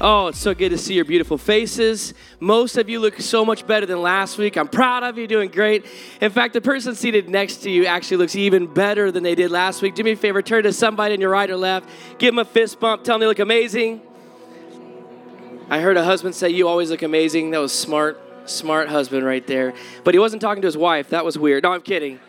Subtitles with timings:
[0.00, 2.14] Oh, it's so good to see your beautiful faces.
[2.38, 4.56] Most of you look so much better than last week.
[4.56, 5.86] I'm proud of you, doing great.
[6.20, 9.50] In fact, the person seated next to you actually looks even better than they did
[9.50, 9.96] last week.
[9.96, 11.88] Do me a favor, turn to somebody on your right or left,
[12.18, 14.00] give them a fist bump, tell them they look amazing.
[15.68, 17.50] I heard a husband say, You always look amazing.
[17.50, 19.74] That was smart, smart husband right there.
[20.04, 21.10] But he wasn't talking to his wife.
[21.10, 21.64] That was weird.
[21.64, 22.20] No, I'm kidding.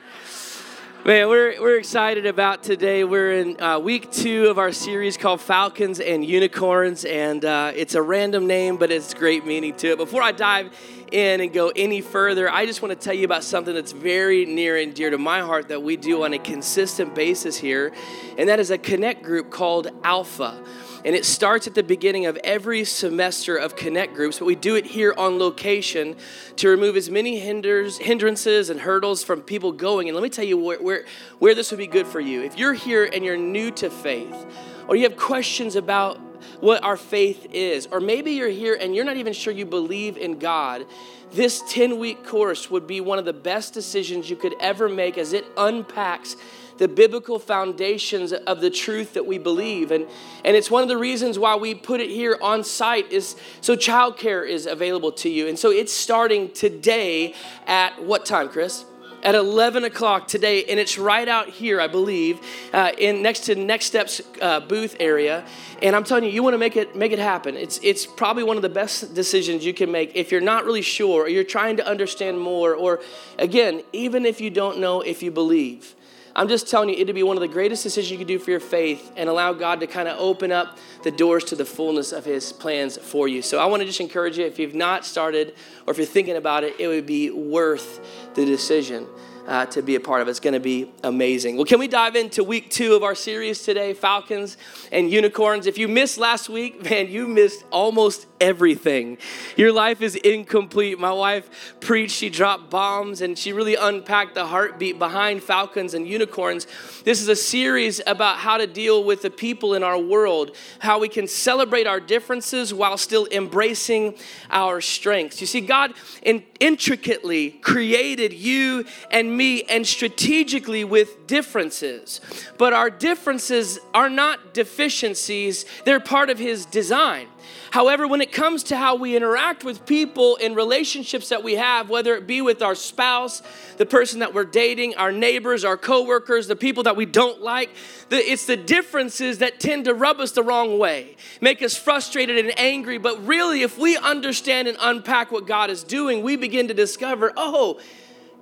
[1.05, 3.05] Man, we're, we're excited about today.
[3.05, 7.95] We're in uh, week two of our series called Falcons and Unicorns, and uh, it's
[7.95, 9.98] a random name, but it's great meaning to it.
[9.98, 10.77] Before I dive
[11.09, 14.45] in and go any further, I just want to tell you about something that's very
[14.45, 17.94] near and dear to my heart that we do on a consistent basis here,
[18.38, 20.61] and that is a connect group called Alpha.
[21.05, 24.75] And it starts at the beginning of every semester of Connect groups, but we do
[24.75, 26.16] it here on location
[26.58, 30.09] to remove as many hinders, hindrances and hurdles from people going.
[30.09, 31.06] And let me tell you where, where,
[31.39, 32.41] where this would be good for you.
[32.41, 34.45] If you're here and you're new to faith,
[34.88, 36.19] or you have questions about
[36.59, 40.17] what our faith is, or maybe you're here and you're not even sure you believe
[40.17, 40.86] in God,
[41.31, 45.17] this 10 week course would be one of the best decisions you could ever make
[45.17, 46.36] as it unpacks
[46.80, 49.91] the biblical foundations of the truth that we believe.
[49.91, 50.08] And,
[50.44, 53.75] and it's one of the reasons why we put it here on site is so
[53.75, 55.47] childcare is available to you.
[55.47, 57.35] And so it's starting today
[57.67, 58.85] at what time, Chris?
[59.22, 62.39] at 11 o'clock today, and it's right out here, I believe,
[62.72, 65.45] uh, in next to Next Steps uh, booth area.
[65.81, 67.57] And I'm telling you, you want to make it make it happen.
[67.57, 70.81] It's it's probably one of the best decisions you can make if you're not really
[70.81, 73.02] sure, or you're trying to understand more, or
[73.38, 75.95] again, even if you don't know if you believe.
[76.40, 78.50] I'm just telling you, it'd be one of the greatest decisions you could do for
[78.50, 82.13] your faith and allow God to kind of open up the doors to the fullness
[82.13, 83.41] of His plans for you.
[83.41, 85.53] So I want to just encourage you, if you've not started
[85.86, 88.00] or if you're thinking about it, it would be worth
[88.36, 89.06] the decision
[89.47, 90.30] uh, to be a part of.
[90.30, 91.58] It's going to be amazing.
[91.58, 94.56] Well, can we dive into week two of our series today, Falcons
[94.94, 95.68] and Unicorns?
[95.68, 99.17] If you missed last week, man, you missed almost everything.
[99.57, 101.00] Your life is incomplete.
[101.00, 106.07] My wife preached, she dropped bombs, and she really unpacked the heartbeat behind Falcons and
[106.07, 106.67] Unicorns.
[107.03, 111.00] This is a series about how to deal with the people in our world, how
[111.00, 114.16] we can celebrate our differences while still embracing
[114.50, 115.41] our strengths.
[115.41, 122.21] You see, God in, intricately created you and me and strategically with differences.
[122.57, 127.27] But our differences are not deficiencies, they're part of His design.
[127.72, 131.90] However, when it comes to how we interact with people in relationships that we have,
[131.90, 133.42] whether it be with our spouse,
[133.78, 137.70] the person that we're dating, our neighbors, our coworkers, the people that we don't like,
[138.10, 142.58] it's the differences that tend to rub us the wrong way, make us frustrated and
[142.60, 142.98] angry.
[142.98, 147.31] But really, if we understand and unpack what God is doing, we begin to discover,
[147.38, 147.80] oh,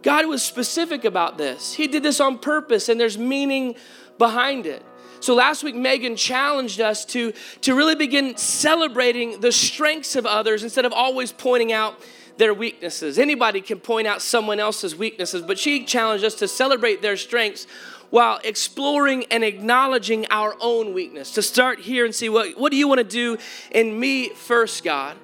[0.03, 1.73] God was specific about this.
[1.73, 3.75] He did this on purpose, and there's meaning
[4.17, 4.83] behind it.
[5.19, 10.63] So last week, Megan challenged us to, to really begin celebrating the strengths of others
[10.63, 11.99] instead of always pointing out
[12.37, 13.17] their weaknesses.
[13.17, 17.65] Anybody can point out someone else's weaknesses, but she challenged us to celebrate their strengths
[18.09, 21.33] while exploring and acknowledging our own weakness.
[21.33, 23.37] To start here and see what, what do you want to do
[23.71, 25.17] in me first, God?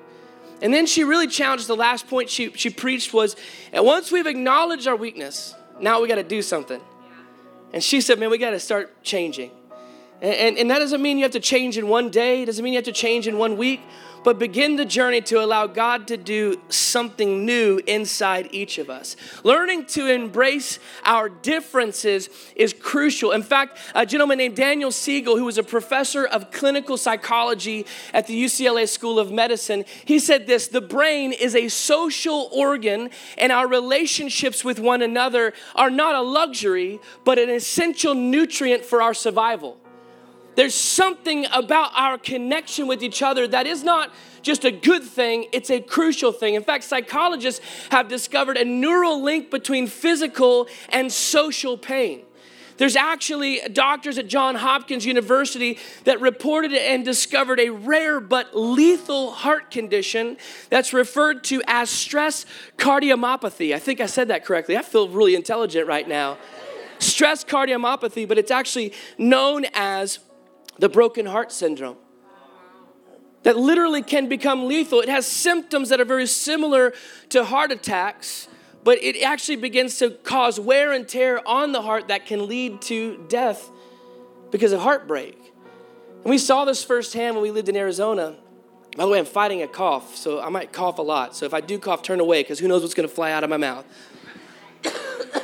[0.61, 3.35] And then she really challenged the last point she, she preached was,
[3.71, 6.81] and once we've acknowledged our weakness, now we got to do something.
[7.73, 9.51] And she said, man, we got to start changing.
[10.23, 12.63] And, and, and, that doesn't mean you have to change in one day, it doesn't
[12.63, 13.81] mean you have to change in one week,
[14.23, 19.17] but begin the journey to allow God to do something new inside each of us.
[19.43, 23.31] Learning to embrace our differences is crucial.
[23.31, 28.25] In fact, a gentleman named Daniel Siegel, who was a professor of clinical psychology at
[28.25, 33.51] the UCLA School of Medicine, he said this the brain is a social organ, and
[33.51, 39.13] our relationships with one another are not a luxury, but an essential nutrient for our
[39.13, 39.82] survival.
[40.55, 44.11] There's something about our connection with each other that is not
[44.41, 46.55] just a good thing, it's a crucial thing.
[46.55, 52.23] In fact, psychologists have discovered a neural link between physical and social pain.
[52.77, 59.31] There's actually doctors at Johns Hopkins University that reported and discovered a rare but lethal
[59.31, 60.37] heart condition
[60.69, 62.45] that's referred to as stress
[62.77, 63.75] cardiomyopathy.
[63.75, 64.75] I think I said that correctly.
[64.75, 66.37] I feel really intelligent right now.
[66.99, 70.19] Stress cardiomyopathy, but it's actually known as
[70.79, 71.97] the broken heart syndrome
[73.43, 75.01] that literally can become lethal.
[75.01, 76.93] It has symptoms that are very similar
[77.29, 78.47] to heart attacks,
[78.83, 82.81] but it actually begins to cause wear and tear on the heart that can lead
[82.83, 83.69] to death
[84.51, 85.37] because of heartbreak.
[86.23, 88.35] And we saw this firsthand when we lived in Arizona.
[88.95, 91.35] By the way, I'm fighting a cough, so I might cough a lot.
[91.35, 93.43] So if I do cough, turn away because who knows what's going to fly out
[93.43, 93.85] of my mouth.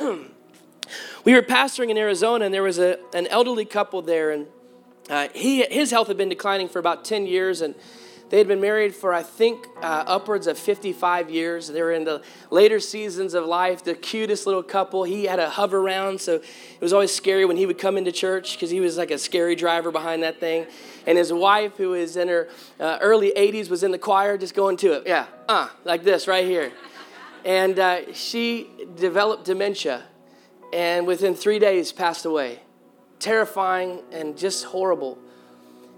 [1.24, 4.46] we were pastoring in Arizona, and there was a, an elderly couple there, and
[5.08, 7.74] uh, he, his health had been declining for about 10 years, and
[8.30, 11.66] they had been married for, I think, uh, upwards of 55 years.
[11.66, 15.02] They were in the later seasons of life, the cutest little couple.
[15.02, 18.52] He had a Hoveround, so it was always scary when he would come into church
[18.52, 20.66] because he was like a scary driver behind that thing.
[21.08, 22.48] And his wife, who was in her
[22.78, 25.04] uh, early 80s, was in the choir just going to it.
[25.06, 26.70] Yeah, uh, like this right here.
[27.44, 30.04] And uh, she developed dementia
[30.72, 32.60] and within three days passed away.
[33.20, 35.18] Terrifying and just horrible.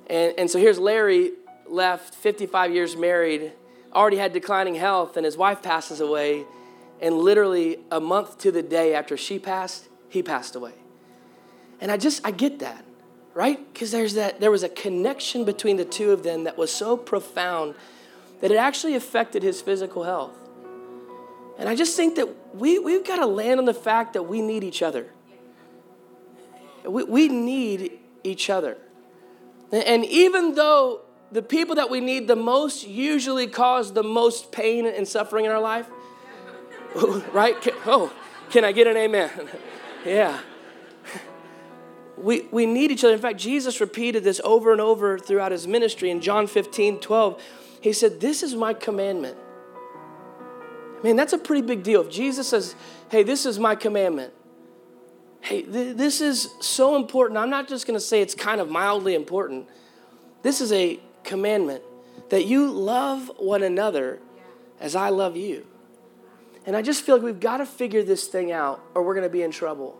[0.08, 1.32] And, and so here's Larry
[1.66, 3.52] left 55 years married,
[3.94, 6.44] already had declining health, and his wife passes away.
[7.00, 10.74] And literally a month to the day after she passed, he passed away.
[11.80, 12.84] And I just, I get that,
[13.34, 13.58] right?
[13.72, 16.96] Because there's that, there was a connection between the two of them that was so
[16.96, 17.74] profound
[18.40, 20.36] that it actually affected his physical health.
[21.58, 24.42] And I just think that we, we've got to land on the fact that we
[24.42, 25.06] need each other.
[26.84, 28.76] We, we need each other.
[29.72, 34.86] And even though the people that we need the most usually cause the most pain
[34.86, 35.88] and suffering in our life,
[37.32, 37.56] right?
[37.86, 38.12] Oh,
[38.50, 39.30] can I get an amen?
[40.06, 40.40] yeah.
[42.18, 43.14] We, we need each other.
[43.14, 46.10] In fact, Jesus repeated this over and over throughout his ministry.
[46.10, 47.42] In John 15, 12,
[47.80, 49.38] he said, This is my commandment
[51.02, 52.02] Man, that's a pretty big deal.
[52.02, 52.74] If Jesus says,
[53.10, 54.32] hey, this is my commandment,
[55.42, 57.38] hey, th- this is so important.
[57.38, 59.68] I'm not just going to say it's kind of mildly important.
[60.42, 61.82] This is a commandment
[62.30, 64.20] that you love one another
[64.80, 65.66] as I love you.
[66.64, 69.26] And I just feel like we've got to figure this thing out or we're going
[69.26, 69.98] to be in trouble.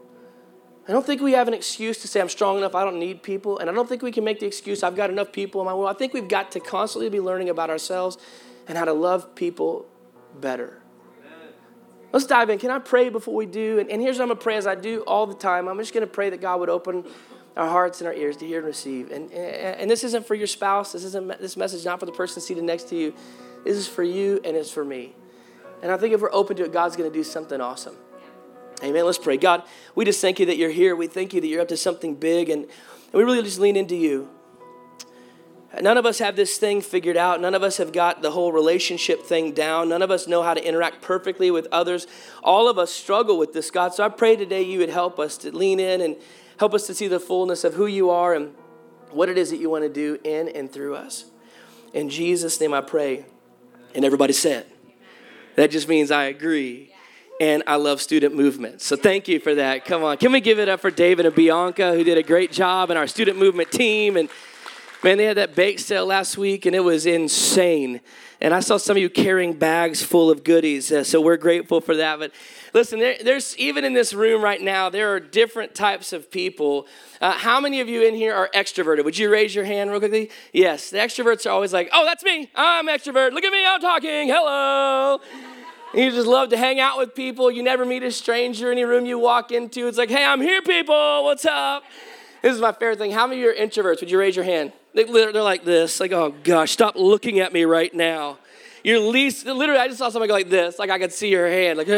[0.89, 3.23] I don't think we have an excuse to say I'm strong enough, I don't need
[3.23, 3.59] people.
[3.59, 5.75] And I don't think we can make the excuse I've got enough people in my
[5.75, 5.95] world.
[5.95, 8.17] I think we've got to constantly be learning about ourselves
[8.69, 9.87] and how to love people
[10.41, 10.82] better.
[12.13, 12.59] Let's dive in.
[12.59, 13.79] Can I pray before we do?
[13.79, 15.67] And, and here's what I'm going to pray as I do all the time.
[15.67, 17.05] I'm just going to pray that God would open
[17.57, 19.11] our hearts and our ears to hear and receive.
[19.11, 20.93] And, and, and this isn't for your spouse.
[20.93, 23.15] This isn't this message not for the person seated next to you.
[23.65, 25.15] This is for you and it's for me.
[25.83, 27.97] And I think if we're open to it, God's going to do something awesome.
[28.83, 29.05] Amen.
[29.07, 29.37] Let's pray.
[29.37, 29.63] God,
[29.95, 30.95] we just thank you that you're here.
[30.97, 32.49] We thank you that you're up to something big.
[32.51, 34.29] And, and we really just lean into you.
[35.81, 37.41] None of us have this thing figured out.
[37.41, 39.89] None of us have got the whole relationship thing down.
[39.89, 42.07] None of us know how to interact perfectly with others.
[42.43, 43.95] All of us struggle with this, God.
[43.95, 46.17] So I pray today you would help us to lean in and
[46.59, 48.55] help us to see the fullness of who you are and
[49.11, 51.25] what it is that you want to do in and through us.
[51.95, 53.25] In Jesus' name I pray.
[53.95, 54.67] And everybody said,
[55.57, 56.95] that just means I agree.
[57.41, 58.83] And I love student movement.
[58.83, 59.85] So thank you for that.
[59.85, 60.19] Come on.
[60.19, 62.99] Can we give it up for David and Bianca, who did a great job, and
[62.99, 64.17] our student movement team?
[64.17, 64.29] And
[65.05, 68.01] Man, they had that bake sale last week and it was insane.
[68.41, 70.93] And I saw some of you carrying bags full of goodies.
[70.93, 72.21] Uh, so we're grateful for that.
[72.21, 72.31] But
[72.73, 76.87] listen, there, there's even in this room right now, there are different types of people.
[77.21, 79.05] Uh, how many of you in here are extroverted?
[79.05, 80.31] Would you raise your hand real quickly?
[80.53, 82.49] Yes, the extroverts are always like, oh, that's me.
[82.55, 83.33] I'm extrovert.
[83.33, 84.29] Look at me, I'm talking.
[84.29, 85.19] Hello.
[85.95, 87.51] you just love to hang out with people.
[87.51, 89.89] You never meet a stranger in any room you walk into.
[89.89, 91.25] It's like, hey, I'm here, people.
[91.25, 91.83] What's up?
[92.41, 93.11] This is my favorite thing.
[93.11, 93.99] How many of you are introverts?
[93.99, 94.73] Would you raise your hand?
[94.95, 98.39] They, are like this, like, oh gosh, stop looking at me right now.
[98.85, 101.49] You're least, literally, I just saw somebody go like this, like I could see your
[101.49, 101.79] hand.
[101.79, 101.89] Like,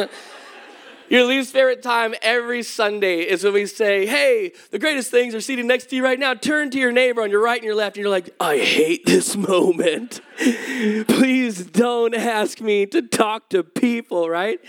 [1.09, 5.41] your least favorite time every Sunday is when we say, hey, the greatest things are
[5.41, 6.35] seated next to you right now.
[6.35, 9.07] Turn to your neighbor on your right and your left, and you're like, I hate
[9.07, 10.21] this moment.
[10.39, 14.61] Please don't ask me to talk to people, right?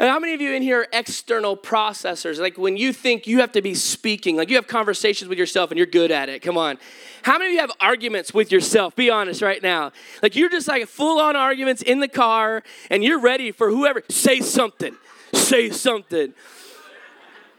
[0.00, 2.38] And how many of you in here are external processors?
[2.38, 5.72] Like when you think you have to be speaking, like you have conversations with yourself
[5.72, 6.40] and you're good at it.
[6.40, 6.78] Come on.
[7.22, 8.94] How many of you have arguments with yourself?
[8.94, 9.90] Be honest right now.
[10.22, 14.04] Like you're just like full on arguments in the car and you're ready for whoever.
[14.08, 14.96] Say something.
[15.34, 16.34] Say something.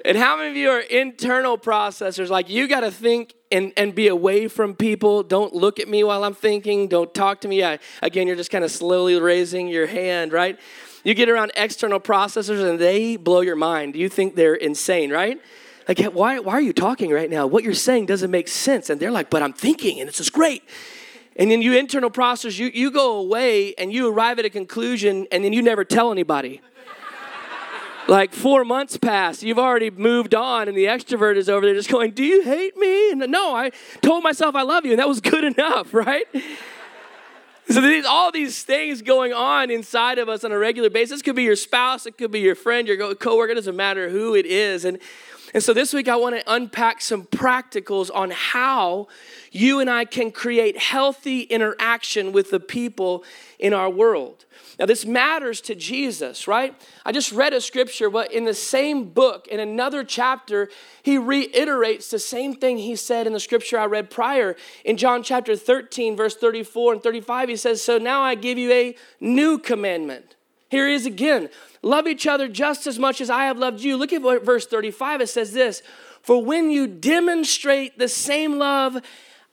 [0.06, 2.30] And how many of you are internal processors?
[2.30, 5.24] Like you got to think and, and be away from people.
[5.24, 6.88] Don't look at me while I'm thinking.
[6.88, 7.64] Don't talk to me.
[7.64, 10.58] I, again, you're just kind of slowly raising your hand, right?
[11.04, 13.96] You get around external processors and they blow your mind.
[13.96, 15.40] You think they're insane, right?
[15.88, 17.48] Like, why, why are you talking right now?
[17.48, 18.90] What you're saying doesn't make sense.
[18.90, 20.64] And they're like, but I'm thinking and it's just great.
[21.36, 25.26] And then you internal process, you, you go away and you arrive at a conclusion
[25.32, 26.62] and then you never tell anybody.
[28.10, 31.92] Like four months pass, you've already moved on, and the extrovert is over there just
[31.92, 33.12] going, Do you hate me?
[33.12, 36.26] And no, I told myself I love you, and that was good enough, right?
[37.70, 41.20] So these, all these things going on inside of us on a regular basis.
[41.20, 44.10] It could be your spouse, it could be your friend, your coworker, it doesn't matter
[44.10, 44.86] who it is.
[44.86, 44.98] And,
[45.54, 49.08] and so this week I want to unpack some practicals on how
[49.52, 53.24] you and I can create healthy interaction with the people
[53.58, 54.46] in our world.
[54.80, 56.74] Now, this matters to Jesus, right?
[57.06, 60.70] I just read a scripture, but in the same book, in another chapter,
[61.04, 64.56] he reiterates the same thing he said in the scripture I read prior.
[64.86, 68.72] In John chapter 13, verse 34 and 35, he says, So now I give you
[68.72, 70.36] a new commandment.
[70.70, 71.50] Here he is again
[71.82, 73.98] love each other just as much as I have loved you.
[73.98, 75.82] Look at verse 35, it says this
[76.22, 78.98] For when you demonstrate the same love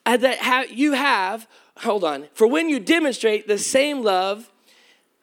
[0.04, 4.50] uh, that you have, hold on, for when you demonstrate the same love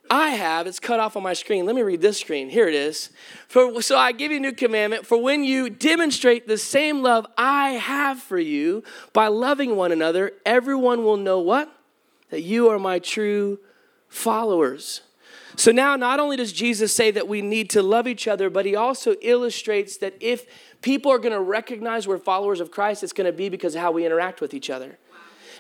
[0.10, 1.66] I have, it's cut off on my screen.
[1.66, 2.50] Let me read this screen.
[2.50, 3.10] Here it is.
[3.48, 7.26] For, so I give you a new commandment for when you demonstrate the same love
[7.38, 8.84] I have for you
[9.14, 11.74] by loving one another, everyone will know what?
[12.30, 13.60] That you are my true
[14.10, 15.02] followers.
[15.56, 18.66] So now, not only does Jesus say that we need to love each other, but
[18.66, 20.46] he also illustrates that if
[20.82, 23.82] people are going to recognize we're followers of Christ, it's going to be because of
[23.82, 24.98] how we interact with each other.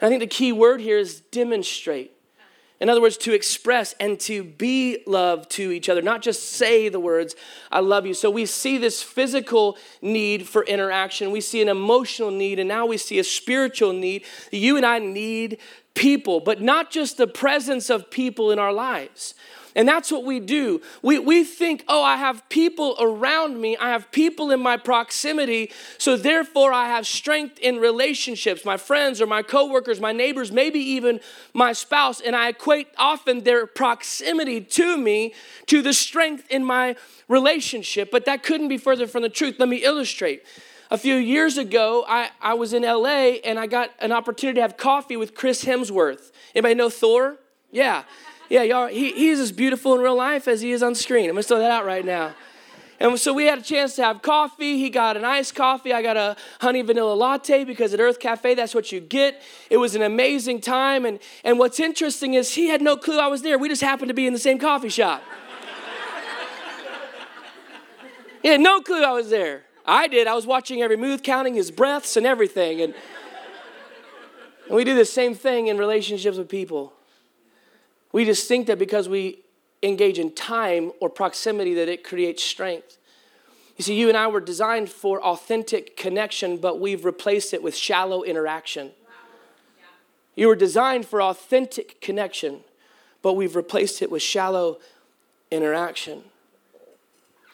[0.01, 2.11] And I think the key word here is demonstrate.
[2.79, 6.89] In other words, to express and to be love to each other, not just say
[6.89, 7.33] the words,
[7.71, 8.13] I love you.
[8.13, 12.85] So we see this physical need for interaction, we see an emotional need, and now
[12.85, 14.25] we see a spiritual need.
[14.51, 15.59] You and I need
[15.93, 19.33] people, but not just the presence of people in our lives.
[19.75, 20.81] And that's what we do.
[21.01, 25.71] We, we think, oh, I have people around me, I have people in my proximity,
[25.97, 30.79] so therefore I have strength in relationships, my friends or my coworkers, my neighbors, maybe
[30.79, 31.19] even
[31.53, 32.21] my spouse.
[32.21, 35.33] And I equate often their proximity to me
[35.67, 36.95] to the strength in my
[37.27, 39.55] relationship, but that couldn't be further from the truth.
[39.57, 40.43] Let me illustrate.
[40.91, 44.61] A few years ago, I, I was in LA and I got an opportunity to
[44.61, 46.31] have coffee with Chris Hemsworth.
[46.53, 47.37] Anybody know Thor?
[47.71, 48.03] Yeah.
[48.53, 51.27] Yeah, y'all, he, he's as beautiful in real life as he is on screen.
[51.27, 52.35] I'm gonna throw that out right now.
[52.99, 54.77] And so we had a chance to have coffee.
[54.77, 55.91] He got an iced coffee.
[55.91, 59.41] I got a honey vanilla latte because at Urth Caffé, that's what you get.
[59.71, 61.03] It was an amazing time.
[61.03, 63.57] And, and what's interesting is he had no clue I was there.
[63.57, 65.23] We just happened to be in the same coffee shop.
[68.43, 69.63] he had no clue I was there.
[69.83, 70.27] I did.
[70.27, 72.81] I was watching every move, counting his breaths and everything.
[72.81, 72.93] And,
[74.67, 76.93] and we do the same thing in relationships with people.
[78.13, 79.43] We just think that because we
[79.81, 82.97] engage in time or proximity that it creates strength.
[83.75, 87.75] You see, you and I were designed for authentic connection, but we've replaced it with
[87.75, 88.91] shallow interaction.
[90.35, 92.61] You were designed for authentic connection,
[93.21, 94.79] but we've replaced it with shallow
[95.51, 96.23] interaction.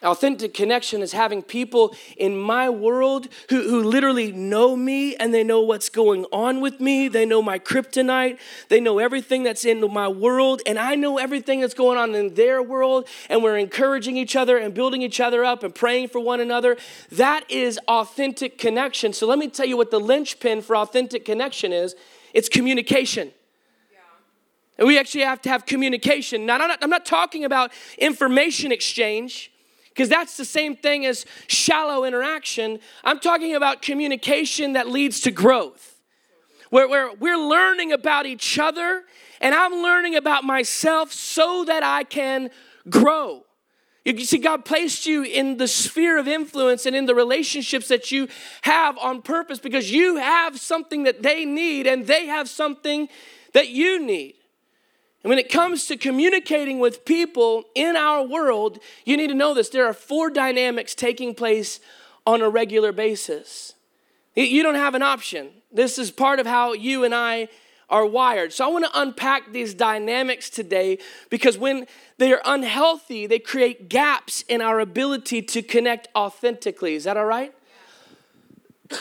[0.02, 5.44] Authentic connection is having people in my world who, who literally know me and they
[5.44, 7.08] know what's going on with me.
[7.08, 8.38] They know my kryptonite.
[8.70, 12.34] They know everything that's in my world, and I know everything that's going on in
[12.34, 13.08] their world.
[13.28, 16.78] And we're encouraging each other and building each other up and praying for one another.
[17.12, 19.12] That is authentic connection.
[19.12, 21.94] So let me tell you what the linchpin for authentic connection is
[22.32, 23.32] it's communication.
[24.78, 26.46] And we actually have to have communication.
[26.46, 29.52] Now, I'm not, I'm not talking about information exchange
[29.90, 32.78] because that's the same thing as shallow interaction.
[33.04, 36.00] I'm talking about communication that leads to growth,
[36.70, 39.04] where, where we're learning about each other
[39.40, 42.50] and I'm learning about myself so that I can
[42.88, 43.44] grow.
[44.04, 48.10] You see, God placed you in the sphere of influence and in the relationships that
[48.10, 48.28] you
[48.62, 53.08] have on purpose because you have something that they need and they have something
[53.52, 54.34] that you need.
[55.22, 59.52] And when it comes to communicating with people in our world, you need to know
[59.52, 59.68] this.
[59.68, 61.78] There are four dynamics taking place
[62.26, 63.74] on a regular basis.
[64.34, 65.50] You don't have an option.
[65.70, 67.48] This is part of how you and I
[67.90, 68.52] are wired.
[68.52, 70.98] So I want to unpack these dynamics today
[71.28, 71.86] because when
[72.18, 76.94] they are unhealthy, they create gaps in our ability to connect authentically.
[76.94, 77.52] Is that all right?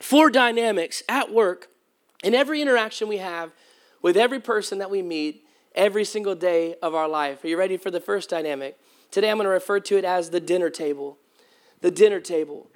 [0.00, 1.68] Four dynamics at work
[2.22, 3.52] in every interaction we have
[4.04, 7.42] with every person that we meet every single day of our life.
[7.42, 8.78] Are you ready for the first dynamic?
[9.10, 11.16] Today I'm going to refer to it as the dinner table.
[11.80, 12.66] The dinner table.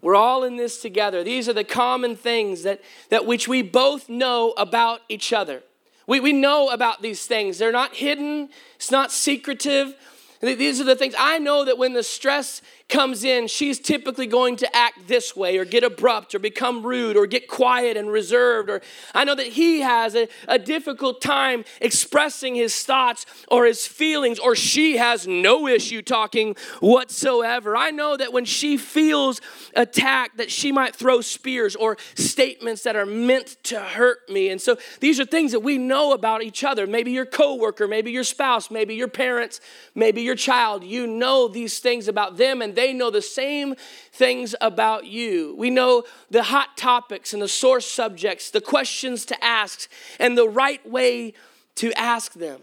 [0.00, 1.24] We're all in this together.
[1.24, 5.64] These are the common things that, that which we both know about each other.
[6.06, 7.58] We, we know about these things.
[7.58, 9.96] They're not hidden, it's not secretive.
[10.40, 14.54] These are the things I know that when the stress comes in, she's typically going
[14.56, 18.70] to act this way or get abrupt or become rude or get quiet and reserved.
[18.70, 18.80] Or
[19.12, 24.38] I know that he has a, a difficult time expressing his thoughts or his feelings,
[24.38, 27.76] or she has no issue talking whatsoever.
[27.76, 29.40] I know that when she feels
[29.74, 34.50] attacked, that she might throw spears or statements that are meant to hurt me.
[34.50, 36.86] And so these are things that we know about each other.
[36.86, 39.60] Maybe your coworker, maybe your spouse, maybe your parents,
[39.94, 40.84] maybe your child.
[40.84, 43.74] You know these things about them and they know the same
[44.12, 45.54] things about you.
[45.58, 49.88] We know the hot topics and the source subjects, the questions to ask,
[50.20, 51.34] and the right way
[51.76, 52.60] to ask them.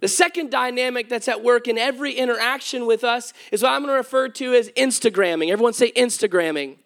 [0.00, 3.92] The second dynamic that's at work in every interaction with us is what I'm going
[3.92, 5.50] to refer to as Instagramming.
[5.50, 6.76] Everyone say Instagramming.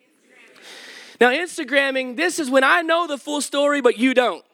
[1.20, 4.44] Now, Instagramming, this is when I know the full story, but you don't.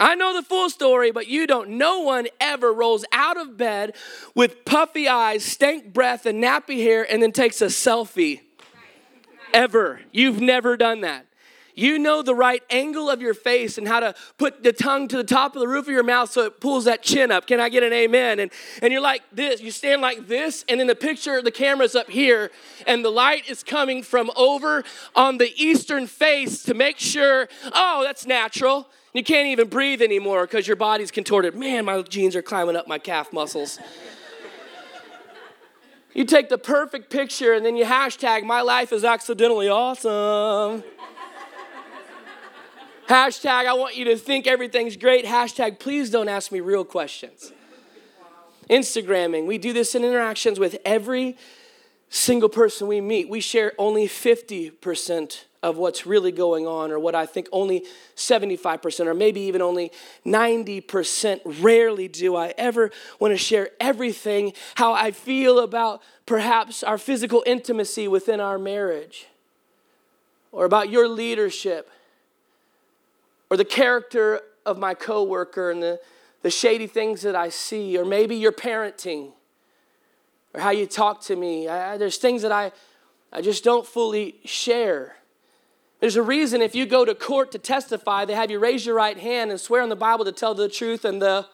[0.00, 1.70] I know the full story, but you don't.
[1.70, 3.94] No one ever rolls out of bed
[4.34, 8.40] with puffy eyes, stank breath, and nappy hair and then takes a selfie.
[9.52, 10.00] Ever.
[10.10, 11.26] You've never done that.
[11.76, 15.16] You know the right angle of your face and how to put the tongue to
[15.16, 17.46] the top of the roof of your mouth so it pulls that chin up.
[17.46, 18.38] Can I get an amen?
[18.38, 21.96] And, and you're like this, you stand like this, and in the picture, the camera's
[21.96, 22.52] up here,
[22.86, 24.84] and the light is coming from over
[25.16, 28.88] on the eastern face to make sure, oh, that's natural.
[29.14, 31.54] You can't even breathe anymore because your body's contorted.
[31.54, 33.78] Man, my jeans are climbing up my calf muscles.
[36.12, 40.82] you take the perfect picture and then you hashtag, my life is accidentally awesome.
[43.06, 45.24] hashtag, I want you to think everything's great.
[45.24, 47.52] Hashtag, please don't ask me real questions.
[48.68, 51.36] Instagramming, we do this in interactions with every
[52.08, 53.28] single person we meet.
[53.28, 59.06] We share only 50% of what's really going on, or what I think only 75%,
[59.06, 59.90] or maybe even only
[60.26, 61.40] 90%.
[61.62, 67.42] Rarely do I ever want to share everything, how I feel about perhaps our physical
[67.46, 69.26] intimacy within our marriage,
[70.52, 71.90] or about your leadership,
[73.48, 75.98] or the character of my coworker and the,
[76.42, 79.32] the shady things that I see, or maybe your parenting,
[80.52, 81.68] or how you talk to me.
[81.68, 82.70] I, there's things that I,
[83.32, 85.16] I just don't fully share.
[86.04, 88.94] There's a reason if you go to court to testify, they have you raise your
[88.94, 91.46] right hand and swear on the Bible to tell the truth and the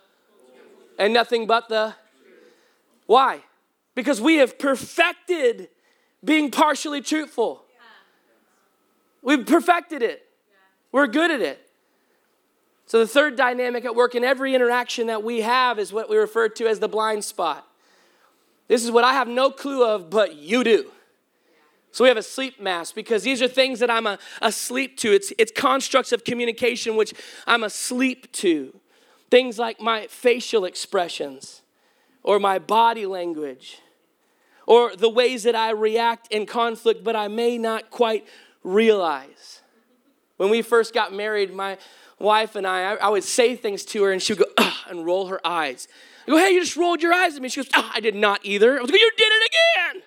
[0.98, 1.94] and nothing but the
[3.06, 3.44] why?
[3.94, 5.68] Because we have perfected
[6.24, 7.62] being partially truthful.
[9.22, 10.26] We've perfected it.
[10.90, 11.70] We're good at it.
[12.86, 16.16] So, the third dynamic at work in every interaction that we have is what we
[16.16, 17.64] refer to as the blind spot.
[18.66, 20.90] This is what I have no clue of, but you do.
[21.92, 25.12] So we have a sleep mask because these are things that I'm a, asleep to.
[25.12, 27.14] It's, it's constructs of communication which
[27.46, 28.78] I'm asleep to.
[29.30, 31.62] Things like my facial expressions
[32.22, 33.78] or my body language
[34.66, 38.26] or the ways that I react in conflict, but I may not quite
[38.62, 39.60] realize.
[40.36, 41.76] When we first got married, my
[42.20, 45.04] wife and I, I, I would say things to her and she would go, and
[45.04, 45.88] roll her eyes.
[46.26, 47.48] I go, hey, you just rolled your eyes at me.
[47.48, 48.78] She goes, I did not either.
[48.78, 50.02] I was like, you did it again.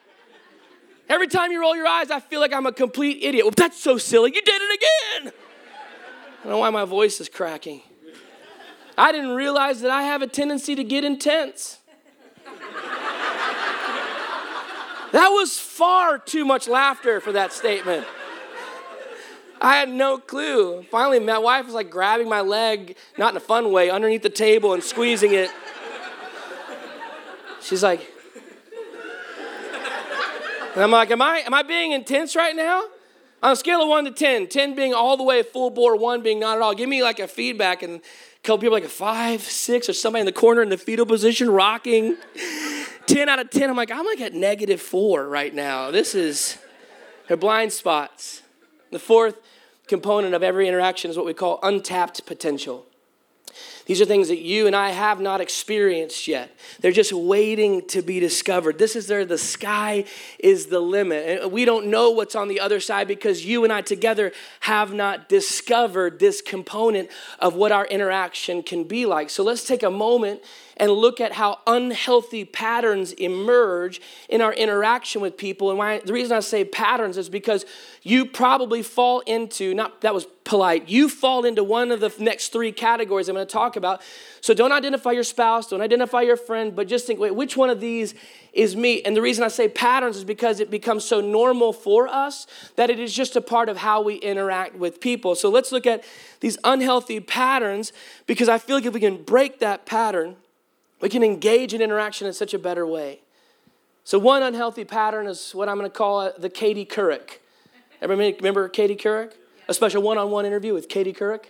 [1.14, 3.46] Every time you roll your eyes, I feel like I'm a complete idiot.
[3.46, 4.32] Well, that's so silly.
[4.34, 4.80] You did it
[5.22, 5.34] again.
[6.40, 7.84] I don't know why my voice is cracking.
[8.98, 11.78] I didn't realize that I have a tendency to get intense.
[15.12, 18.08] That was far too much laughter for that statement.
[19.62, 20.82] I had no clue.
[20.90, 24.32] Finally, my wife was like grabbing my leg, not in a fun way, underneath the
[24.32, 25.52] table and squeezing it.
[27.62, 28.13] She's like,
[30.74, 32.84] and I'm like, am I, am I being intense right now?
[33.44, 36.22] On a scale of one to 10, 10 being all the way full bore, one
[36.22, 36.74] being not at all.
[36.74, 38.02] Give me like a feedback and a
[38.44, 41.50] couple people like a five, six, or somebody in the corner in the fetal position
[41.50, 42.16] rocking.
[43.06, 43.70] 10 out of 10.
[43.70, 45.92] I'm like, I'm like at negative four right now.
[45.92, 46.58] This is
[47.28, 48.42] her blind spots.
[48.92, 49.36] The fourth
[49.88, 52.86] component of every interaction is what we call untapped potential.
[53.86, 56.56] These are things that you and I have not experienced yet.
[56.80, 58.78] They're just waiting to be discovered.
[58.78, 60.06] This is there, the sky
[60.40, 61.42] is the limit.
[61.42, 64.94] And we don't know what's on the other side because you and I together have
[64.94, 69.30] not discovered this component of what our interaction can be like.
[69.30, 70.42] So let's take a moment
[70.78, 75.70] and look at how unhealthy patterns emerge in our interaction with people.
[75.70, 77.66] And why, the reason I say patterns is because
[78.02, 82.52] you probably fall into, not that was polite, you fall into one of the next
[82.52, 84.02] three categories I'm going to talk about.
[84.42, 87.70] So don't identify your spouse, don't identify your friend, but just think, wait, which one
[87.70, 88.14] of these
[88.54, 89.02] is me?
[89.04, 92.90] And the reason I say patterns is because it becomes so normal for us that
[92.90, 95.36] it is just a part of how we interact with people.
[95.36, 96.04] So let's look at
[96.40, 97.94] these unhealthy patterns
[98.28, 100.36] because I feel like if we can break that pattern,
[101.02, 103.20] we can engage in interaction in such a better way.
[104.06, 107.40] So, one unhealthy pattern is what I'm going to call the Katie Couric.
[108.02, 109.32] Everybody remember Katie Couric?
[109.70, 111.46] A special one on one interview with Katie Couric?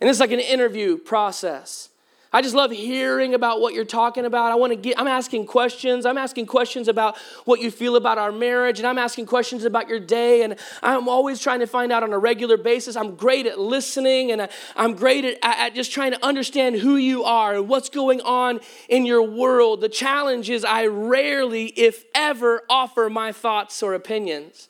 [0.00, 1.90] And it's like an interview process.
[2.32, 4.52] I just love hearing about what you're talking about.
[4.52, 6.06] I want to get, I'm asking questions.
[6.06, 9.88] I'm asking questions about what you feel about our marriage, and I'm asking questions about
[9.88, 10.44] your day.
[10.44, 12.94] And I'm always trying to find out on a regular basis.
[12.94, 17.24] I'm great at listening, and I'm great at, at just trying to understand who you
[17.24, 19.80] are and what's going on in your world.
[19.80, 24.68] The challenge is I rarely, if ever, offer my thoughts or opinions.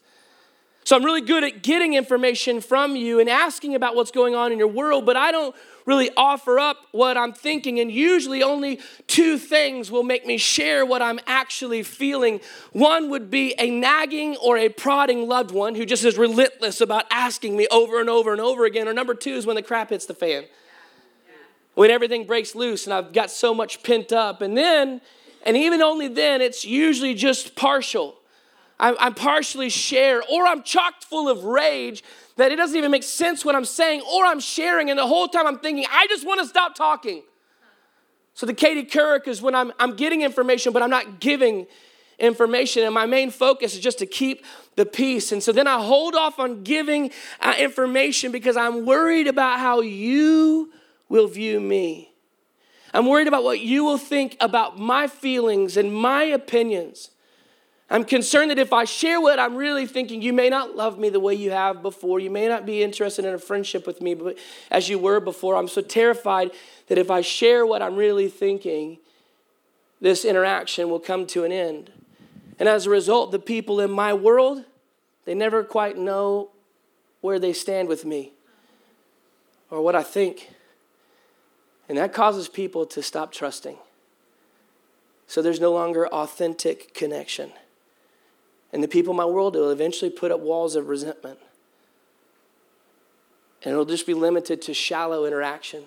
[0.91, 4.51] So I'm really good at getting information from you and asking about what's going on
[4.51, 5.55] in your world, but I don't
[5.87, 7.79] really offer up what I'm thinking.
[7.79, 12.41] And usually, only two things will make me share what I'm actually feeling.
[12.73, 17.05] One would be a nagging or a prodding loved one who just is relentless about
[17.09, 18.89] asking me over and over and over again.
[18.89, 20.47] Or number two is when the crap hits the fan,
[21.75, 24.43] when everything breaks loose and I've got so much pent up.
[24.43, 25.03] And then,
[25.47, 28.17] and even only then, it's usually just partial.
[28.81, 32.03] I'm, partially share, or I'm chocked full of rage
[32.37, 35.29] that it doesn't even make sense what I'm saying, or I'm sharing, and the whole
[35.29, 37.23] time I'm thinking, I just want to stop talking.
[38.33, 41.67] So the Katie Couric is when I'm, I'm getting information, but I'm not giving
[42.19, 44.45] information, and my main focus is just to keep
[44.77, 45.31] the peace.
[45.31, 49.83] And so then I hold off on giving uh, information because I'm worried about how
[49.83, 50.73] you
[51.11, 52.13] will view me.
[52.95, 57.11] I'm worried about what you will think about my feelings and my opinions.
[57.93, 61.09] I'm concerned that if I share what I'm really thinking, you may not love me
[61.09, 62.21] the way you have before.
[62.21, 64.17] You may not be interested in a friendship with me
[64.71, 65.57] as you were before.
[65.57, 66.53] I'm so terrified
[66.87, 68.99] that if I share what I'm really thinking,
[70.01, 71.91] this interaction will come to an end.
[72.61, 74.65] And as a result, the people in my world,
[75.25, 76.51] they never quite know
[77.23, 78.33] where they stand with me
[79.69, 80.51] or what I think.
[81.89, 83.79] And that causes people to stop trusting.
[85.27, 87.51] So there's no longer authentic connection.
[88.73, 91.39] And the people in my world will eventually put up walls of resentment.
[93.63, 95.85] And it'll just be limited to shallow interaction.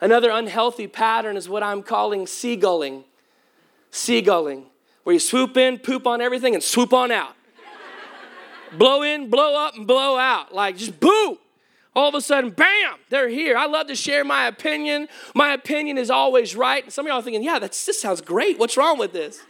[0.00, 3.04] Another unhealthy pattern is what I'm calling seagulling.
[3.92, 4.64] Seagulling,
[5.04, 7.34] where you swoop in, poop on everything, and swoop on out.
[8.76, 10.54] blow in, blow up, and blow out.
[10.54, 11.38] Like just boom.
[11.94, 13.56] All of a sudden, bam, they're here.
[13.56, 15.08] I love to share my opinion.
[15.34, 16.84] My opinion is always right.
[16.84, 18.58] And some of y'all are thinking, yeah, that's, this sounds great.
[18.58, 19.40] What's wrong with this?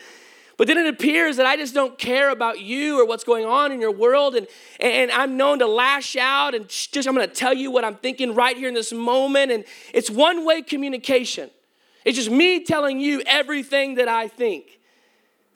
[0.61, 3.73] But then it appears that I just don't care about you or what's going on
[3.73, 4.35] in your world.
[4.35, 4.47] And,
[4.79, 7.95] and I'm known to lash out and just, I'm going to tell you what I'm
[7.95, 9.53] thinking right here in this moment.
[9.53, 11.49] And it's one way communication.
[12.05, 14.79] It's just me telling you everything that I think.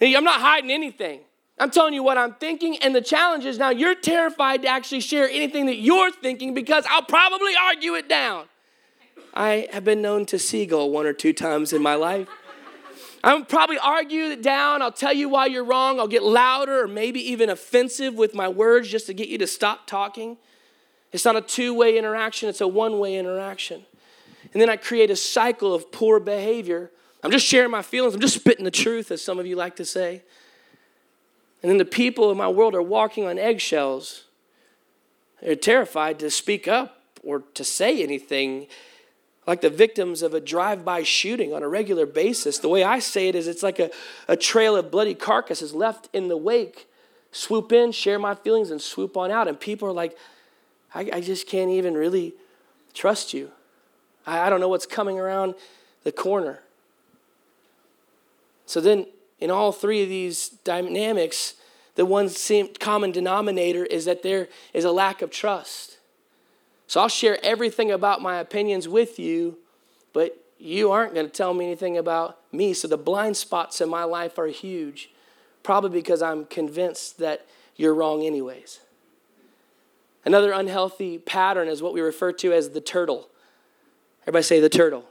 [0.00, 1.20] I'm not hiding anything.
[1.58, 2.78] I'm telling you what I'm thinking.
[2.78, 6.86] And the challenge is now you're terrified to actually share anything that you're thinking because
[6.88, 8.46] I'll probably argue it down.
[9.34, 12.26] I have been known to seagull one or two times in my life.
[13.24, 14.82] I'll probably argue it down.
[14.82, 15.98] I'll tell you why you're wrong.
[15.98, 19.46] I'll get louder or maybe even offensive with my words just to get you to
[19.46, 20.36] stop talking.
[21.10, 23.86] It's not a two way interaction, it's a one way interaction.
[24.52, 26.90] And then I create a cycle of poor behavior.
[27.22, 29.76] I'm just sharing my feelings, I'm just spitting the truth, as some of you like
[29.76, 30.22] to say.
[31.62, 34.24] And then the people in my world are walking on eggshells.
[35.40, 38.66] They're terrified to speak up or to say anything
[39.46, 42.58] like the victims of a drive by shooting on a regular basis.
[42.58, 43.90] The way I say it is it's like a,
[44.26, 46.88] a trail of bloody carcasses left in the wake.
[47.30, 49.48] Swoop in, share my feelings, and swoop on out.
[49.48, 50.16] And people are like,
[50.94, 52.34] I, I just can't even really
[52.94, 53.50] trust you.
[54.26, 55.54] I, I don't know what's coming around
[56.04, 56.60] the corner.
[58.66, 59.06] So then,
[59.40, 61.54] in all three of these dynamics,
[61.96, 62.30] the one
[62.80, 65.93] common denominator is that there is a lack of trust.
[66.94, 69.58] So I'll share everything about my opinions with you,
[70.12, 72.72] but you aren't going to tell me anything about me.
[72.72, 75.10] So the blind spots in my life are huge,
[75.64, 78.78] probably because I'm convinced that you're wrong, anyways.
[80.24, 83.28] Another unhealthy pattern is what we refer to as the turtle.
[84.22, 85.04] Everybody say the turtle.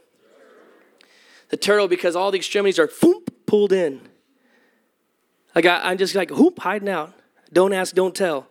[1.50, 4.00] The turtle, because all the extremities are whoop, pulled in.
[5.54, 7.14] Like I, I'm just like, whoop, hiding out.
[7.52, 8.48] Don't ask, don't tell.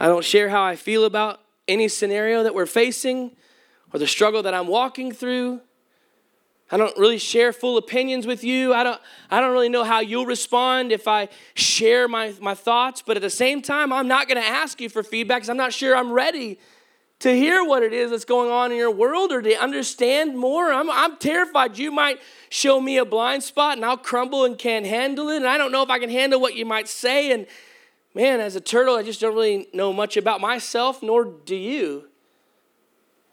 [0.00, 3.30] I don't share how I feel about any scenario that we're facing
[3.92, 5.60] or the struggle that I'm walking through.
[6.72, 8.72] I don't really share full opinions with you.
[8.74, 13.02] I don't, I don't really know how you'll respond if I share my, my thoughts,
[13.04, 15.56] but at the same time, I'm not going to ask you for feedback because I'm
[15.56, 16.58] not sure I'm ready
[17.20, 20.72] to hear what it is that's going on in your world or to understand more.
[20.72, 24.86] I'm, I'm terrified you might show me a blind spot and I'll crumble and can't
[24.86, 25.36] handle it.
[25.36, 27.32] And I don't know if I can handle what you might say.
[27.32, 27.46] And
[28.14, 32.04] man, as a turtle, I just don't really know much about myself, nor do you.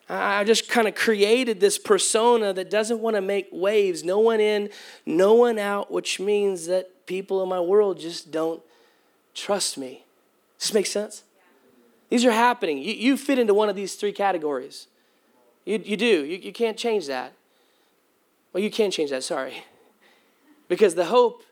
[0.10, 4.40] I just kind of created this persona that doesn't want to make waves, no one
[4.40, 4.70] in,
[5.06, 8.62] no one out, which means that people in my world just don't
[9.34, 10.06] trust me.
[10.58, 11.24] Does this make sense?
[12.10, 12.78] These are happening.
[12.78, 14.88] You, you fit into one of these three categories.
[15.66, 16.24] You, you do.
[16.24, 17.34] You, you can't change that.
[18.54, 19.64] Well, you can change that, sorry.
[20.70, 21.44] Because the hope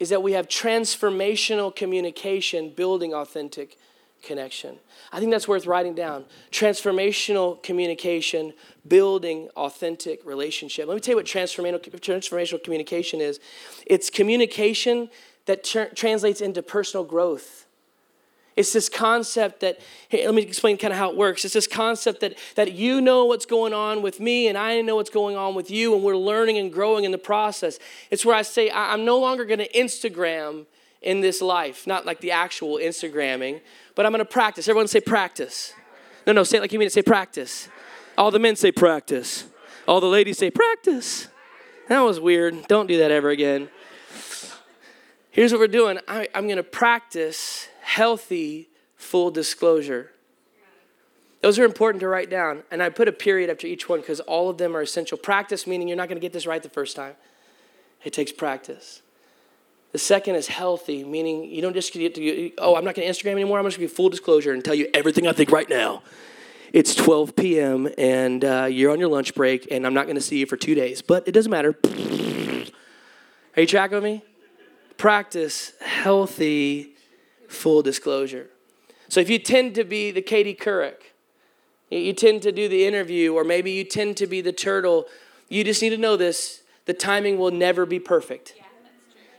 [0.00, 3.78] is that we have transformational communication building authentic
[4.22, 4.78] connection.
[5.12, 6.24] I think that's worth writing down.
[6.50, 8.52] Transformational communication,
[8.86, 10.88] building authentic relationship.
[10.88, 13.40] Let me tell you what transformational, transformational communication is
[13.86, 15.10] it's communication
[15.46, 17.66] that ter- translates into personal growth.
[18.60, 21.46] It's this concept that, hey, let me explain kind of how it works.
[21.46, 24.96] It's this concept that, that you know what's going on with me and I know
[24.96, 27.78] what's going on with you, and we're learning and growing in the process.
[28.10, 30.66] It's where I say, I'm no longer going to Instagram
[31.00, 33.62] in this life, not like the actual Instagramming,
[33.94, 34.68] but I'm going to practice.
[34.68, 35.72] Everyone say practice.
[36.26, 36.92] No, no, say it like you mean it.
[36.92, 37.66] Say practice.
[38.18, 39.46] All the men say practice.
[39.88, 41.28] All the ladies say practice.
[41.88, 42.68] That was weird.
[42.68, 43.70] Don't do that ever again.
[45.30, 50.10] Here's what we're doing I, am going to practice healthy full disclosure.
[51.42, 52.62] Those are important to write down.
[52.70, 55.16] And I put a period after each one because all of them are essential.
[55.16, 57.14] Practice, meaning you're not going to get this right the first time,
[58.04, 59.02] it takes practice.
[59.92, 63.12] The second is healthy, meaning you don't just get to, oh, I'm not going to
[63.12, 63.58] Instagram anymore.
[63.58, 66.02] I'm just going to be full disclosure and tell you everything I think right now.
[66.72, 67.88] It's 12 p.m.
[67.98, 70.56] and uh, you're on your lunch break, and I'm not going to see you for
[70.56, 71.02] two days.
[71.02, 71.76] But it doesn't matter.
[73.56, 74.22] Are you tracking me?
[74.96, 76.94] Practice healthy,
[77.50, 78.48] full disclosure.
[79.08, 80.94] So if you tend to be the Katie Couric,
[81.90, 85.06] you tend to do the interview, or maybe you tend to be the turtle,
[85.48, 88.54] you just need to know this the timing will never be perfect.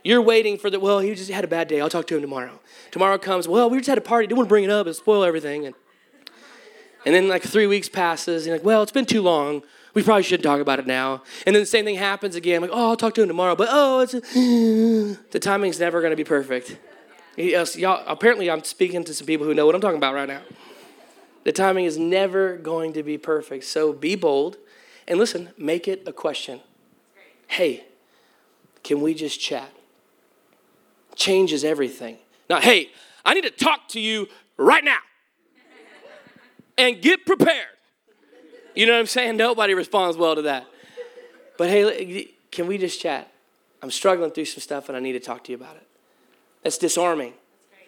[0.04, 1.80] You're waiting for the, well, he just had a bad day.
[1.80, 2.60] I'll talk to him tomorrow.
[2.90, 4.26] Tomorrow comes, well, we just had a party.
[4.26, 5.66] Didn't want to bring it up and spoil everything.
[5.66, 5.74] And,
[7.04, 8.42] and then like three weeks passes.
[8.42, 9.62] And you're like, well, it's been too long.
[9.94, 11.22] We probably shouldn't talk about it now.
[11.46, 12.56] And then the same thing happens again.
[12.56, 13.54] I'm like, oh, I'll talk to him tomorrow.
[13.54, 14.20] But oh, it's, a,
[15.30, 16.78] the timing's never going to be perfect.
[17.36, 20.14] Yes, uh, y'all, apparently I'm speaking to some people who know what I'm talking about
[20.14, 20.42] right now.
[21.44, 23.64] The timing is never going to be perfect.
[23.64, 24.58] So be bold
[25.08, 26.60] and listen, make it a question.
[27.48, 27.84] Hey,
[28.84, 29.70] can we just chat?
[31.14, 32.18] changes everything.
[32.48, 32.90] Now, hey,
[33.24, 34.98] I need to talk to you right now
[36.76, 37.66] and get prepared.
[38.74, 39.36] You know what I'm saying?
[39.36, 40.66] Nobody responds well to that.
[41.58, 43.30] But hey, can we just chat?
[43.82, 45.86] I'm struggling through some stuff and I need to talk to you about it.
[46.62, 47.34] That's disarming.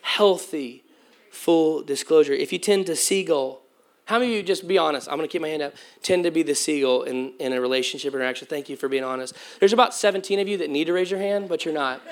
[0.02, 0.84] Healthy,
[1.30, 2.32] full disclosure.
[2.32, 3.62] If you tend to seagull,
[4.06, 6.24] how many of you, just be honest, I'm going to keep my hand up, tend
[6.24, 8.46] to be the seagull in, in a relationship interaction?
[8.46, 9.34] Thank you for being honest.
[9.60, 12.02] There's about 17 of you that need to raise your hand, but you're not.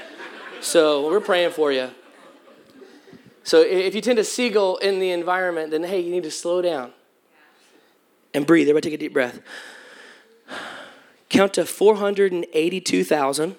[0.61, 1.91] So we're praying for you.
[3.45, 6.63] So if you tend to seagull in the environment, then hey, you need to slow
[6.63, 6.93] down
[8.33, 8.69] and breathe.
[8.69, 9.41] Everybody take a deep breath.
[11.29, 13.57] Count to 482,000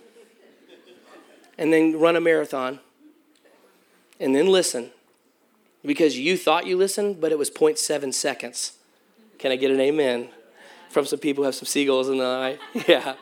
[1.58, 2.80] and then run a marathon
[4.20, 4.92] and then listen
[5.86, 8.74] because you thought you listened, but it was 0.7 seconds.
[9.38, 10.30] Can I get an amen
[10.90, 12.58] from some people who have some seagulls in the eye?
[12.88, 13.16] Yeah.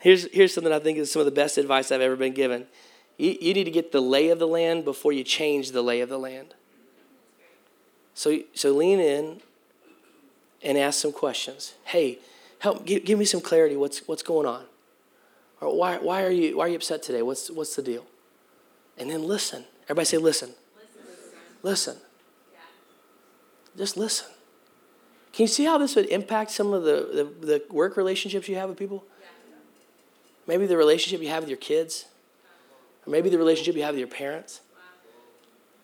[0.00, 2.66] Here's, here's something I think is some of the best advice I've ever been given.
[3.16, 6.00] You, you need to get the lay of the land before you change the lay
[6.00, 6.54] of the land.
[8.14, 9.40] So, so lean in
[10.62, 11.74] and ask some questions.
[11.84, 12.20] Hey,
[12.60, 13.76] help give, give me some clarity.
[13.76, 14.64] What's, what's going on?
[15.60, 17.22] Or why, why, are you, why are you upset today?
[17.22, 18.06] What's, what's the deal?
[18.98, 19.64] And then listen.
[19.84, 20.50] Everybody say, listen.
[21.62, 21.96] Listen.
[21.96, 21.96] listen.
[23.76, 24.26] Just listen.
[25.32, 28.56] Can you see how this would impact some of the, the, the work relationships you
[28.56, 29.04] have with people?
[30.46, 32.06] Maybe the relationship you have with your kids,
[33.06, 34.62] or maybe the relationship you have with your parents,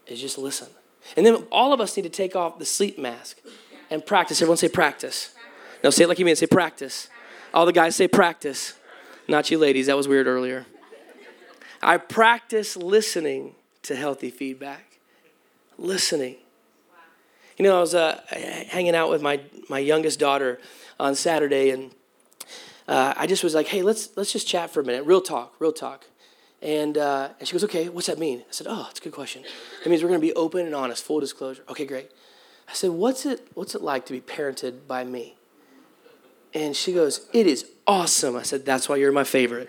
[0.06, 0.68] is just listen.
[1.16, 3.38] And then all of us need to take off the sleep mask
[3.90, 4.40] and practice.
[4.40, 5.34] Everyone say practice.
[5.84, 6.34] No, say it like you mean.
[6.34, 7.08] Say practice.
[7.52, 8.74] All the guys say practice.
[9.28, 9.86] Not you ladies.
[9.86, 10.66] That was weird earlier.
[11.84, 14.98] I practice listening to healthy feedback.
[15.76, 16.36] Listening.
[17.58, 20.58] You know, I was uh, hanging out with my, my youngest daughter
[20.98, 21.92] on Saturday, and
[22.88, 25.04] uh, I just was like, hey, let's, let's just chat for a minute.
[25.04, 26.06] Real talk, real talk.
[26.62, 28.40] And, uh, and she goes, okay, what's that mean?
[28.40, 29.44] I said, oh, it's a good question.
[29.84, 31.62] It means we're going to be open and honest, full disclosure.
[31.68, 32.10] Okay, great.
[32.66, 35.34] I said, what's it, what's it like to be parented by me?
[36.54, 38.36] And she goes, it is awesome.
[38.36, 39.68] I said, that's why you're my favorite.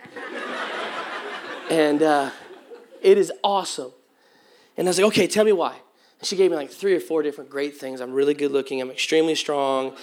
[1.70, 2.32] And uh,
[3.02, 3.92] it is awesome.
[4.78, 5.76] And I was like, okay, tell me why.
[6.20, 8.02] And she gave me like three or four different great things.
[8.02, 8.82] I'm really good looking.
[8.82, 9.96] I'm extremely strong.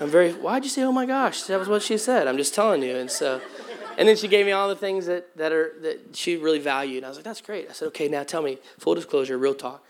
[0.00, 1.42] I'm very, why'd you say, oh my gosh?
[1.44, 2.26] That was what she said.
[2.26, 2.96] I'm just telling you.
[2.96, 3.40] And so,
[3.98, 6.98] and then she gave me all the things that, that, are, that she really valued.
[6.98, 7.68] And I was like, that's great.
[7.68, 9.84] I said, okay, now tell me, full disclosure, real talk.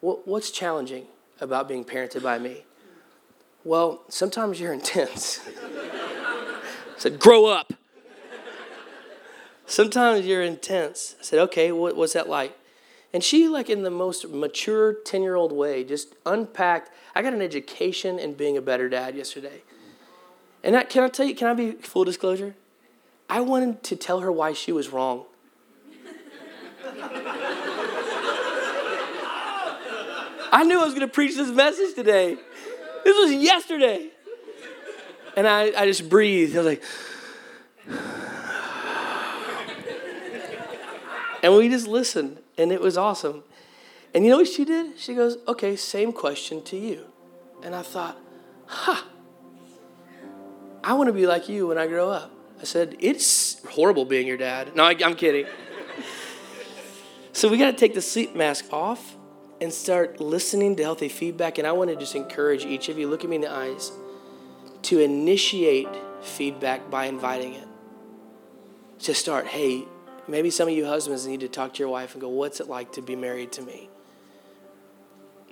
[0.00, 1.06] What, what's challenging
[1.40, 2.64] about being parented by me?
[3.64, 5.40] Well, sometimes you're intense.
[5.46, 6.62] I
[6.96, 7.72] said, grow up.
[9.70, 11.14] Sometimes you're intense.
[11.20, 12.58] I said, Okay, what, what's that like?
[13.12, 16.90] And she, like in the most mature 10 year old way, just unpacked.
[17.14, 19.62] I got an education in being a better dad yesterday.
[20.64, 22.56] And that, can I tell you, can I be full disclosure?
[23.28, 25.26] I wanted to tell her why she was wrong.
[30.52, 32.36] I knew I was going to preach this message today.
[33.04, 34.08] This was yesterday.
[35.36, 36.56] And I, I just breathed.
[36.56, 36.82] I was like,
[41.42, 43.42] and we just listened, and it was awesome.
[44.14, 44.98] And you know what she did?
[44.98, 47.06] She goes, okay, same question to you.
[47.62, 48.18] And I thought,
[48.66, 49.02] huh,
[50.82, 52.32] I want to be like you when I grow up.
[52.60, 54.74] I said, it's horrible being your dad.
[54.74, 55.46] No, I, I'm kidding.
[57.32, 59.16] so we got to take the sleep mask off
[59.60, 61.58] and start listening to healthy feedback.
[61.58, 63.92] And I want to just encourage each of you, look at me in the eyes,
[64.82, 65.88] to initiate
[66.22, 67.68] feedback by inviting it.
[69.00, 69.84] To start, hey,
[70.30, 72.68] maybe some of you husbands need to talk to your wife and go, what's it
[72.68, 73.88] like to be married to me?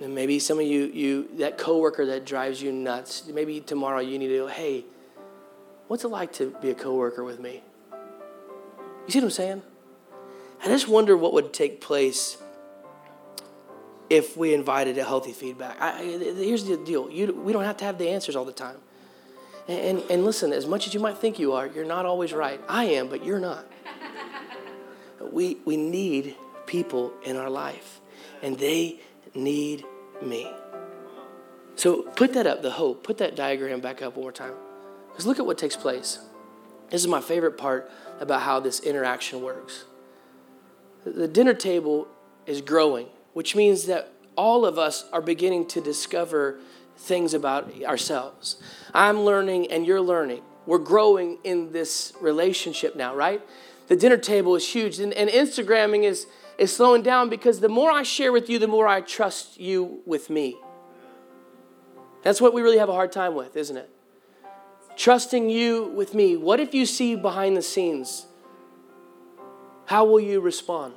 [0.01, 4.17] And maybe some of you, you that coworker that drives you nuts, maybe tomorrow you
[4.17, 4.85] need to go, hey,
[5.87, 7.61] what's it like to be a coworker with me?
[7.91, 9.61] You see what I'm saying?
[10.63, 12.37] I just wonder what would take place
[14.09, 15.77] if we invited a healthy feedback.
[15.79, 18.77] I, here's the deal you, we don't have to have the answers all the time.
[19.67, 22.33] And, and, and listen, as much as you might think you are, you're not always
[22.33, 22.59] right.
[22.67, 23.65] I am, but you're not.
[25.21, 27.99] We, we need people in our life,
[28.41, 28.99] and they
[29.35, 29.85] need
[30.21, 30.51] me.
[31.75, 33.03] So put that up, the hope.
[33.03, 34.53] Put that diagram back up one more time.
[35.09, 36.19] Because look at what takes place.
[36.89, 39.85] This is my favorite part about how this interaction works.
[41.05, 42.07] The dinner table
[42.45, 46.59] is growing which means that all of us are beginning to discover
[46.97, 48.61] things about ourselves.
[48.93, 50.41] I'm learning and you're learning.
[50.65, 53.41] We're growing in this relationship now, right?
[53.89, 56.27] The dinner table is huge, and, and Instagramming is,
[56.59, 60.01] is slowing down because the more I share with you, the more I trust you
[60.05, 60.57] with me.
[62.21, 63.89] That's what we really have a hard time with, isn't it?
[64.95, 66.37] Trusting you with me.
[66.37, 68.27] What if you see behind the scenes?
[69.87, 70.93] How will you respond?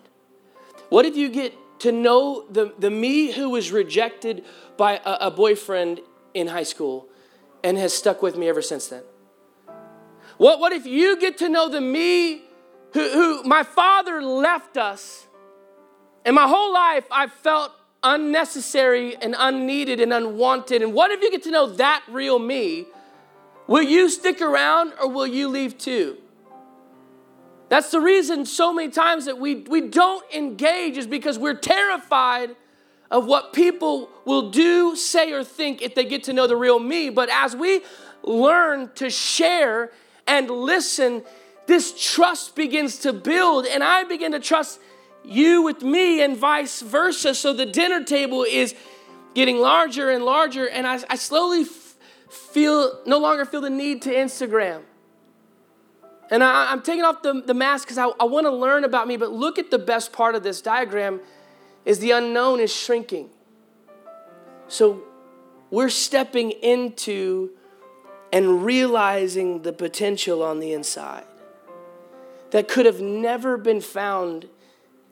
[0.90, 4.44] What if you get to know the, the me who was rejected
[4.76, 6.00] by a, a boyfriend
[6.34, 7.08] in high school
[7.64, 9.02] and has stuck with me ever since then?
[10.36, 12.42] What, what if you get to know the me
[12.92, 15.26] who, who my father left us,
[16.24, 20.82] and my whole life I felt unnecessary and unneeded and unwanted?
[20.82, 22.86] And what if you get to know that real me?
[23.66, 26.18] Will you stick around or will you leave too?
[27.68, 32.54] That's the reason so many times that we, we don't engage is because we're terrified
[33.10, 36.78] of what people will do, say, or think if they get to know the real
[36.78, 37.08] me.
[37.08, 37.82] But as we
[38.22, 39.90] learn to share
[40.26, 41.22] and listen,
[41.66, 44.80] this trust begins to build, and I begin to trust
[45.24, 47.34] you with me, and vice versa.
[47.34, 48.74] So the dinner table is
[49.34, 51.96] getting larger and larger, and I, I slowly f-
[52.28, 54.82] feel no longer feel the need to Instagram.
[56.30, 59.06] And I, am taking off the, the mask because I, I want to learn about
[59.06, 61.20] me, but look at the best part of this diagram
[61.84, 63.28] is the unknown is shrinking.
[64.66, 65.02] So
[65.70, 67.50] we're stepping into
[68.32, 71.24] and realizing the potential on the inside
[72.52, 74.48] that could have never been found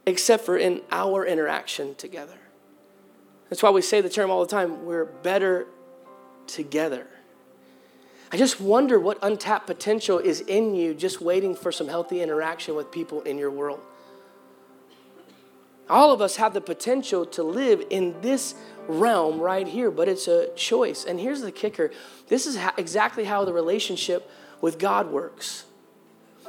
[0.07, 2.39] except for in our interaction together.
[3.49, 5.67] That's why we say the term all the time we're better
[6.47, 7.07] together.
[8.31, 12.77] I just wonder what untapped potential is in you just waiting for some healthy interaction
[12.77, 13.81] with people in your world.
[15.89, 18.55] All of us have the potential to live in this
[18.87, 21.05] realm right here, but it's a choice.
[21.05, 21.91] And here's the kicker
[22.29, 25.65] this is exactly how the relationship with God works.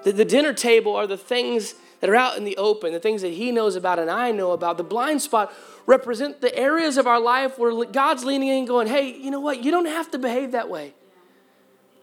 [0.03, 3.21] The, the dinner table are the things that are out in the open, the things
[3.21, 4.77] that He knows about and I know about.
[4.77, 5.53] The blind spot
[5.85, 9.63] represent the areas of our life where God's leaning in going, hey, you know what?
[9.63, 10.93] You don't have to behave that way.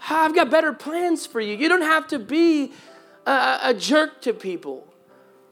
[0.09, 1.57] I've got better plans for you.
[1.57, 2.73] You don't have to be
[3.27, 4.87] a, a jerk to people.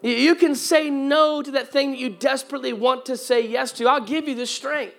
[0.02, 3.88] You can say no to that thing that you desperately want to say yes to.
[3.88, 4.94] I'll give you the strength.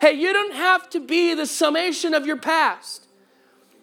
[0.00, 3.07] Hey, you don't have to be the summation of your past.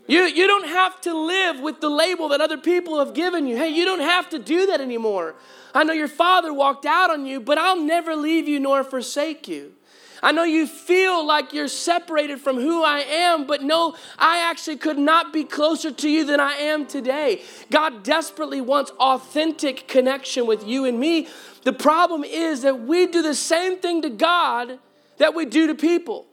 [0.08, 3.58] You, you don't have to live with the label that other people have given you.
[3.58, 5.36] Hey, you don't have to do that anymore.
[5.74, 9.48] I know your father walked out on you, but I'll never leave you nor forsake
[9.48, 9.74] you.
[10.22, 14.78] I know you feel like you're separated from who I am, but no, I actually
[14.78, 17.42] could not be closer to you than I am today.
[17.70, 21.28] God desperately wants authentic connection with you and me.
[21.64, 24.80] The problem is that we do the same thing to God
[25.18, 26.26] that we do to people.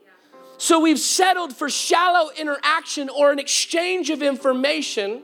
[0.63, 5.23] So we've settled for shallow interaction or an exchange of information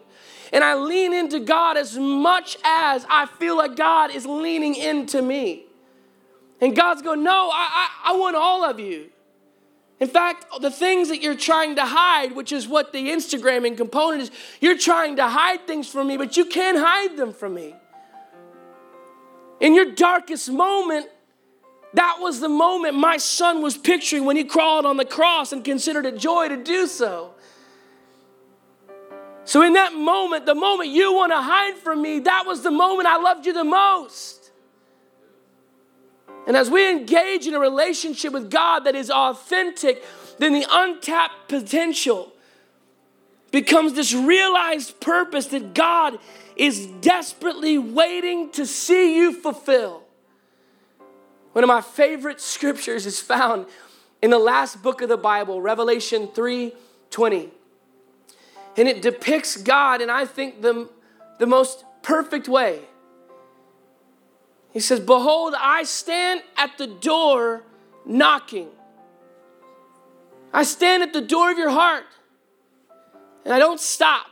[0.51, 5.21] and I lean into God as much as I feel like God is leaning into
[5.21, 5.63] me.
[6.59, 9.11] And God's going, No, I, I, I want all of you.
[10.01, 14.23] In fact, the things that you're trying to hide, which is what the Instagramming component
[14.23, 17.77] is, you're trying to hide things from me, but you can't hide them from me.
[19.61, 21.07] In your darkest moment,
[21.93, 25.63] that was the moment my son was picturing when he crawled on the cross and
[25.63, 27.33] considered it joy to do so.
[29.45, 32.69] So, in that moment, the moment you want to hide from me, that was the
[32.69, 34.51] moment I loved you the most.
[36.45, 40.03] And as we engage in a relationship with God that is authentic,
[40.37, 42.31] then the untapped potential
[43.51, 46.19] becomes this realized purpose that God
[46.55, 50.03] is desperately waiting to see you fulfill.
[51.59, 53.65] One of my favorite scriptures is found
[54.21, 56.71] in the last book of the Bible, Revelation 3
[57.09, 57.49] 20.
[58.77, 60.87] And it depicts God in, I think, the,
[61.37, 62.79] the most perfect way.
[64.71, 67.63] He says, Behold, I stand at the door
[68.05, 68.69] knocking.
[70.53, 72.05] I stand at the door of your heart
[73.43, 74.27] and I don't stop.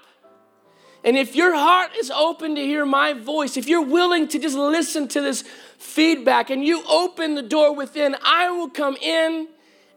[1.03, 4.55] And if your heart is open to hear my voice, if you're willing to just
[4.55, 5.43] listen to this
[5.78, 9.47] feedback and you open the door within, I will come in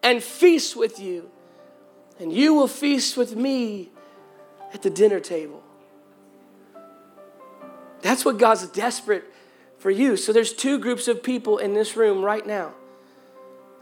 [0.03, 1.31] and feast with you.
[2.19, 3.91] And you will feast with me
[4.75, 5.63] at the dinner table.
[8.03, 9.25] That's what God's desperate
[9.79, 10.17] for you.
[10.17, 12.75] So there's two groups of people in this room right now.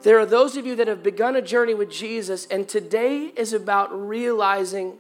[0.03, 3.53] There are those of you that have begun a journey with Jesus, and today is
[3.53, 4.99] about realizing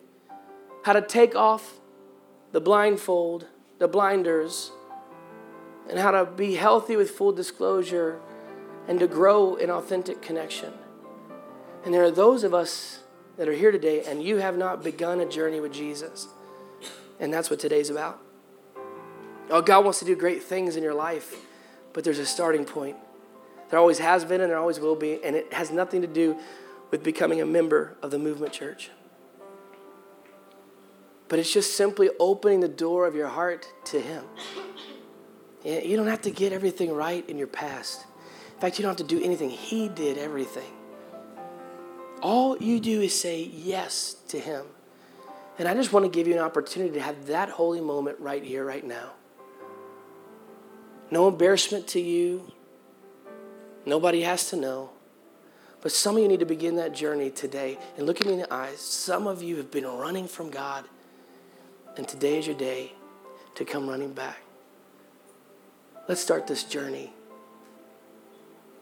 [0.83, 1.75] how to take off
[2.51, 3.47] the blindfold,
[3.79, 4.73] the blinders,
[5.89, 8.21] and how to be healthy with full disclosure
[8.87, 10.73] and to grow in authentic connection.
[11.85, 13.01] And there are those of us
[13.37, 16.29] that are here today and you have not begun a journey with Jesus.
[17.21, 18.21] And that's what today's about.
[19.51, 21.35] Oh, God wants to do great things in your life,
[21.93, 22.97] but there's a starting point.
[23.71, 26.39] There always has been and there always will be, and it has nothing to do
[26.91, 28.91] with becoming a member of the movement church.
[31.29, 34.25] But it's just simply opening the door of your heart to Him.
[35.69, 38.07] Eh, you don't have to get everything right in your past.
[38.55, 39.51] In fact, you don't have to do anything.
[39.51, 40.73] He did everything.
[42.23, 44.65] All you do is say yes to Him.
[45.59, 48.43] And I just want to give you an opportunity to have that holy moment right
[48.43, 49.11] here, right now.
[51.11, 52.51] No embarrassment to you.
[53.85, 54.91] Nobody has to know.
[55.83, 57.79] But some of you need to begin that journey today.
[57.97, 58.81] And look at me in the eyes.
[58.81, 60.87] Some of you have been running from God.
[61.97, 62.93] And today is your day
[63.57, 64.48] to come running back.
[66.09, 67.13] Let's start this journey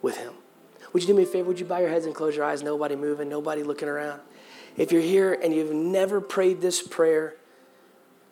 [0.00, 0.32] with Him.
[0.92, 1.48] Would you do me a favor?
[1.48, 2.62] Would you bow your heads and close your eyes?
[2.62, 4.20] Nobody moving, nobody looking around.
[4.76, 7.34] If you're here and you've never prayed this prayer,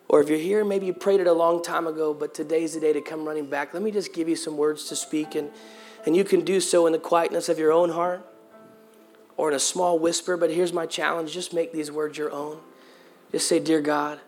[0.07, 2.79] or if you're here, maybe you prayed it a long time ago, but today's the
[2.79, 5.51] day to come running back, let me just give you some words to speak, and,
[6.05, 8.25] and you can do so in the quietness of your own heart
[9.35, 10.37] or in a small whisper.
[10.37, 12.59] But here's my challenge just make these words your own.
[13.31, 14.19] Just say, Dear God,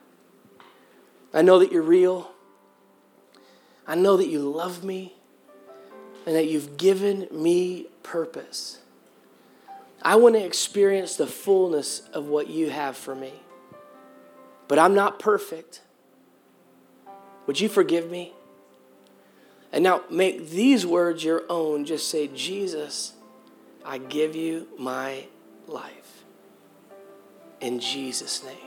[1.34, 2.32] I know that you're real.
[3.88, 5.14] I know that you love me
[6.26, 8.80] and that you've given me purpose.
[10.02, 13.34] I want to experience the fullness of what you have for me.
[14.68, 15.82] But I'm not perfect.
[17.46, 18.34] Would you forgive me?
[19.72, 21.86] And now make these words your own.
[21.86, 23.14] Just say, Jesus,
[23.86, 25.28] I give you my
[25.66, 26.24] life.
[27.62, 28.67] In Jesus' name.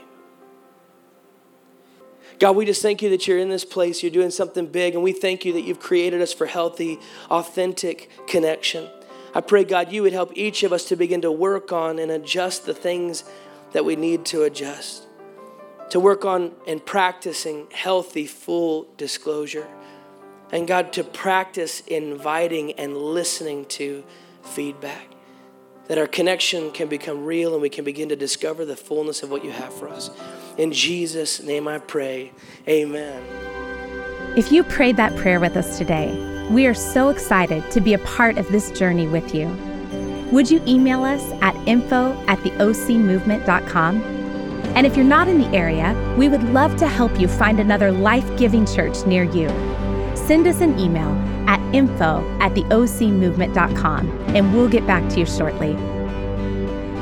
[2.41, 4.01] God, we just thank you that you're in this place.
[4.01, 6.97] You're doing something big, and we thank you that you've created us for healthy,
[7.29, 8.89] authentic connection.
[9.35, 12.11] I pray, God, you would help each of us to begin to work on and
[12.11, 13.23] adjust the things
[13.73, 15.05] that we need to adjust,
[15.91, 19.67] to work on and practicing healthy, full disclosure.
[20.51, 24.03] And God, to practice inviting and listening to
[24.41, 25.09] feedback
[25.89, 29.29] that our connection can become real and we can begin to discover the fullness of
[29.29, 30.09] what you have for us.
[30.57, 32.31] In Jesus' name I pray.
[32.67, 33.23] Amen.
[34.37, 37.99] If you prayed that prayer with us today, we are so excited to be a
[37.99, 39.47] part of this journey with you.
[40.31, 44.01] Would you email us at info at theocmovement.com?
[44.75, 47.91] And if you're not in the area, we would love to help you find another
[47.91, 49.49] life giving church near you.
[50.15, 51.09] Send us an email
[51.49, 55.73] at info at theocmovement.com and we'll get back to you shortly.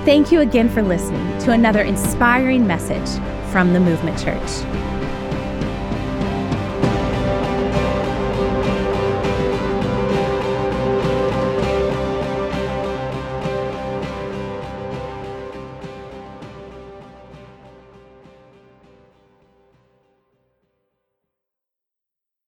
[0.06, 3.22] Thank you again for listening to another inspiring message
[3.52, 4.89] from the Movement Church.